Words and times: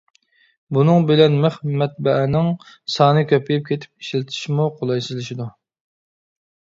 بۇنىڭ 0.75 1.03
بىلەن 1.09 1.33
مىخ 1.41 1.57
مەتبەئەنىڭ 1.81 2.49
سانى 2.93 3.23
كۆپىيىپ 3.33 3.67
كېتىپ 3.67 4.05
ئىشلىتىشمۇ 4.07 4.65
قولايسىزلىشىدۇ. 4.81 5.47